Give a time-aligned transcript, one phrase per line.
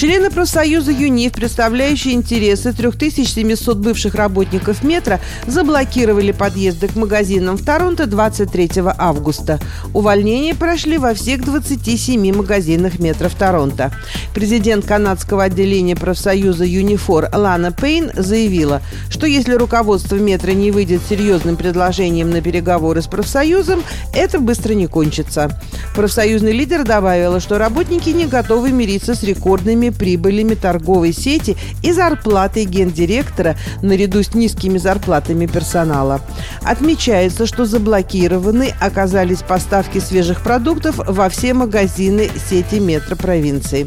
[0.00, 8.06] Члены профсоюза ЮНИФ, представляющие интересы 3700 бывших работников метро, заблокировали подъезды к магазинам в Торонто
[8.06, 9.60] 23 августа.
[9.92, 13.92] Увольнения прошли во всех 27 магазинах метро в Торонто.
[14.34, 21.58] Президент канадского отделения профсоюза ЮНИФОР Лана Пейн заявила, что если руководство метро не выйдет серьезным
[21.58, 23.82] предложением на переговоры с профсоюзом,
[24.14, 25.60] это быстро не кончится.
[25.94, 32.64] Профсоюзный лидер добавила, что работники не готовы мириться с рекордными прибылями торговой сети и зарплатой
[32.64, 36.20] гендиректора наряду с низкими зарплатами персонала.
[36.62, 43.86] Отмечается, что заблокированы оказались поставки свежих продуктов во все магазины сети метро провинции,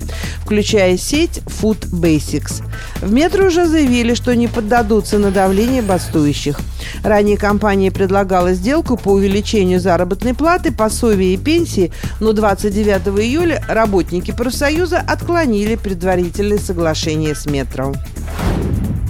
[0.53, 2.61] включая сеть Food Basics.
[3.01, 6.59] В метро уже заявили, что не поддадутся на давление бастующих.
[7.03, 14.29] Ранее компания предлагала сделку по увеличению заработной платы, пособия и пенсии, но 29 июля работники
[14.29, 17.91] профсоюза отклонили предварительное соглашение с метро.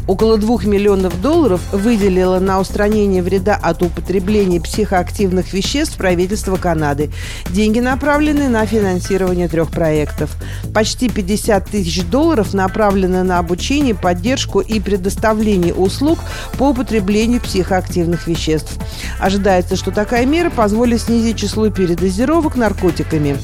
[0.05, 7.09] Около двух миллионов долларов выделило на устранение вреда от употребления психоактивных веществ правительство Канады.
[7.49, 10.35] Деньги направлены на финансирование трех проектов.
[10.73, 16.19] Почти 50 тысяч долларов направлены на обучение, поддержку и предоставление услуг
[16.57, 18.77] по употреблению психоактивных веществ.
[19.23, 23.37] Ожидается, что такая мера позволит снизить число передозировок наркотиками.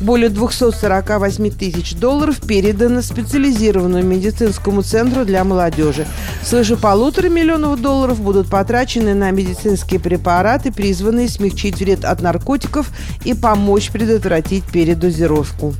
[0.00, 6.06] Более 248 тысяч долларов передано специализированному медицинскому центру для молодежи.
[6.42, 12.90] Свыше полутора миллионов долларов будут потрачены на медицинские препараты, призванные смягчить вред от наркотиков
[13.26, 15.74] и помочь предотвратить передозировку.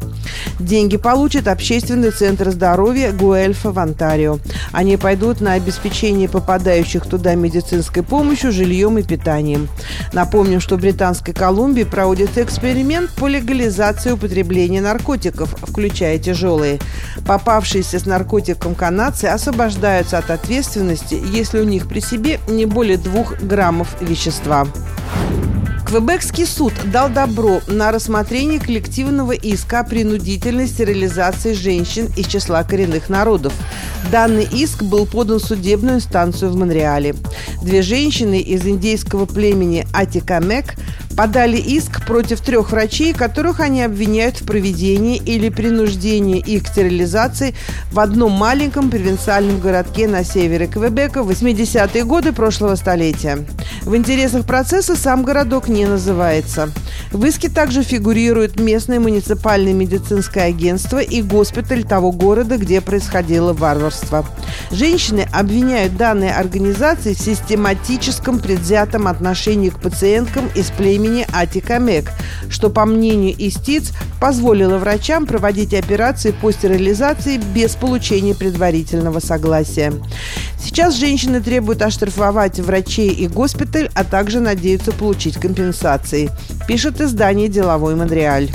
[0.61, 4.39] Деньги получит общественный центр здоровья Гуэльфа в Онтарио.
[4.73, 9.46] Они пойдут на обеспечение попадающих туда медицинской помощью, жильем и питанием.
[10.13, 16.79] Напомним, что в Британской Колумбии проводится эксперимент по легализации употребления наркотиков, включая тяжелые.
[17.27, 23.39] Попавшиеся с наркотиком канадцы освобождаются от ответственности, если у них при себе не более двух
[23.41, 24.67] граммов вещества.
[25.87, 33.09] Квебекский суд дал добро на рассмотрение коллективного иска о принудительной стерилизации женщин из числа коренных
[33.09, 33.53] народов.
[34.11, 37.15] Данный иск был подан в судебную инстанцию в Монреале.
[37.63, 40.75] Две женщины из индейского племени Атикамек–
[41.17, 47.55] подали иск против трех врачей, которых они обвиняют в проведении или принуждении их к стерилизации
[47.91, 53.39] в одном маленьком провинциальном городке на севере Квебека в 80-е годы прошлого столетия.
[53.83, 56.71] В интересах процесса сам городок не называется.
[57.17, 64.27] В иске также фигурирует местное муниципальное медицинское агентство и госпиталь того города, где происходило варварство.
[64.71, 72.11] Женщины обвиняют данные организации в систематическом предвзятом отношении к пациенткам из племени Атикамек,
[72.51, 79.95] что, по мнению истиц, позволило врачам проводить операции по стерилизации без получения предварительного согласия.
[80.63, 86.29] Сейчас женщины требуют оштрафовать врачей и госпиталь, а также надеются получить компенсации,
[86.67, 88.51] пишет издание «Деловой Монреаль».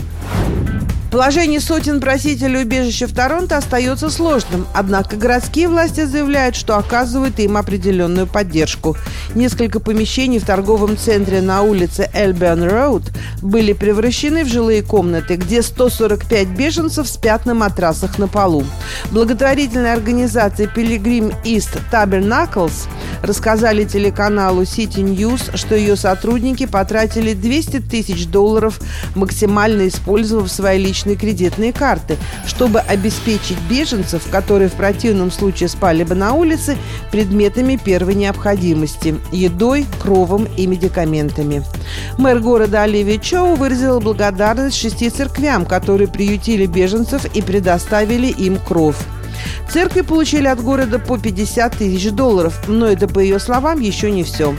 [1.11, 7.57] Положение сотен просителей убежища в Торонто остается сложным, однако городские власти заявляют, что оказывают им
[7.57, 8.95] определенную поддержку.
[9.35, 13.03] Несколько помещений в торговом центре на улице Эльбион Роуд
[13.41, 18.63] были превращены в жилые комнаты, где 145 беженцев спят на матрасах на полу.
[19.11, 22.88] Благотворительная организация Pilgrim East Tabernacles
[23.21, 28.79] рассказали телеканалу City News, что ее сотрудники потратили 200 тысяч долларов,
[29.13, 36.03] максимально использовав свои личные личные кредитные карты, чтобы обеспечить беженцев, которые в противном случае спали
[36.03, 36.78] бы на улице,
[37.12, 41.63] предметами первой необходимости– едой, кровом и медикаментами.
[42.17, 48.98] Мэр города Оливия Чоу выразила благодарность шести церквям, которые приютили беженцев и предоставили им кровь.
[49.71, 54.24] Церкви получили от города по 50 тысяч долларов, но это, по ее словам, еще не
[54.24, 54.53] все.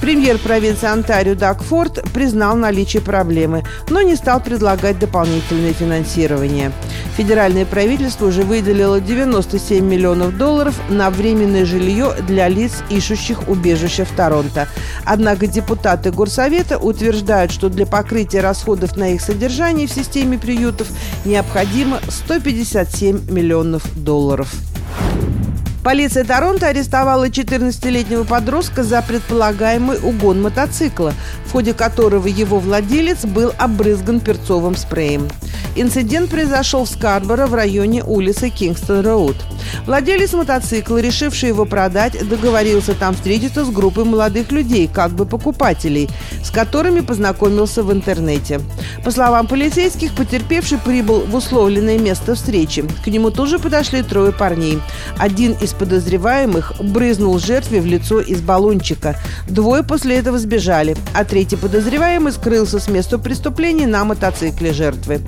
[0.00, 6.72] Премьер провинции Онтарио Даг Форд признал наличие проблемы, но не стал предлагать дополнительное финансирование.
[7.18, 14.10] Федеральное правительство уже выделило 97 миллионов долларов на временное жилье для лиц, ищущих убежище в
[14.12, 14.68] Торонто.
[15.04, 20.88] Однако депутаты Горсовета утверждают, что для покрытия расходов на их содержание в системе приютов
[21.26, 24.50] необходимо 157 миллионов долларов.
[25.82, 31.14] Полиция Торонто арестовала 14-летнего подростка за предполагаемый угон мотоцикла,
[31.46, 35.28] в ходе которого его владелец был обрызган перцовым спреем.
[35.76, 39.36] Инцидент произошел в Скарборо в районе улицы Кингстон-Роуд.
[39.86, 46.08] Владелец мотоцикла, решивший его продать, договорился там встретиться с группой молодых людей, как бы покупателей,
[46.44, 48.60] с которыми познакомился в интернете.
[49.04, 52.84] По словам полицейских, потерпевший прибыл в условленное место встречи.
[53.04, 54.80] К нему тоже подошли трое парней.
[55.18, 59.16] Один из подозреваемых брызнул жертве в лицо из баллончика.
[59.48, 65.20] Двое после этого сбежали, а третий подозреваемый скрылся с места преступления на мотоцикле жертвы.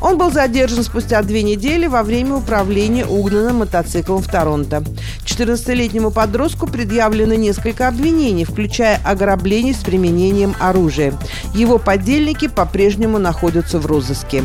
[0.00, 4.82] Он был задержан спустя две недели во время управления угнанным мотоциклом в Торонто.
[5.24, 11.14] 14-летнему подростку предъявлено несколько обвинений, включая ограбление с применением оружия.
[11.54, 14.42] Его подельники по-прежнему находятся в розыске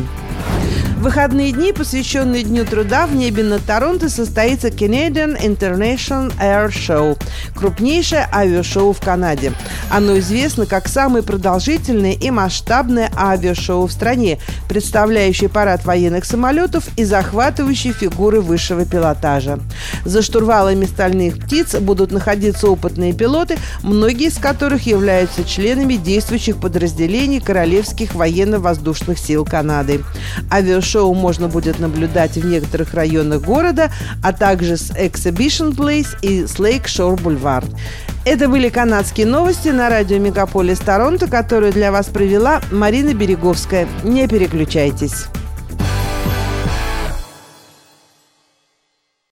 [1.02, 7.20] выходные дни, посвященные Дню труда, в небе над Торонто состоится Canadian International Air Show–
[7.56, 9.52] крупнейшее авиашоу в Канаде.
[9.90, 14.38] Оно известно как самое продолжительное и масштабное авиашоу в стране,
[14.68, 19.58] представляющее парад военных самолетов и захватывающие фигуры высшего пилотажа.
[20.04, 27.40] За штурвалами стальных птиц будут находиться опытные пилоты, многие из которых являются членами действующих подразделений
[27.40, 30.04] Королевских военно-воздушных сил Канады.
[30.48, 33.90] Авиашоу шоу можно будет наблюдать в некоторых районах города,
[34.22, 37.68] а также с Exhibition Place и с Lake Shore Boulevard.
[38.24, 43.88] Это были канадские новости на радио Мегаполис Торонто, которую для вас провела Марина Береговская.
[44.04, 45.26] Не переключайтесь.